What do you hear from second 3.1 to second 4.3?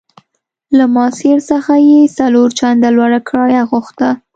کرایه غوښته.